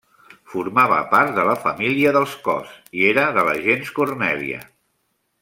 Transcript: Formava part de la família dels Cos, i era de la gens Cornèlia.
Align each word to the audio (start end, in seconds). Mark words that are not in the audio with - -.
Formava 0.51 0.95
part 1.11 1.35
de 1.39 1.43
la 1.49 1.53
família 1.65 2.13
dels 2.15 2.33
Cos, 2.47 2.73
i 3.01 3.05
era 3.11 3.27
de 3.37 3.45
la 3.51 3.55
gens 3.69 3.93
Cornèlia. 4.01 4.65